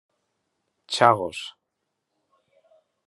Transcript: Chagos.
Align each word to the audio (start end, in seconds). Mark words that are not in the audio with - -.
Chagos. 0.93 1.39